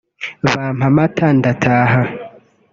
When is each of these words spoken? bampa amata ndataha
bampa 0.53 0.85
amata 0.91 1.25
ndataha 1.37 2.01